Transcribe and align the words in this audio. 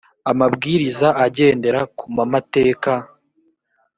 amabwiriza 0.31 1.07
agendera 1.25 1.79
kumamateka. 1.97 2.91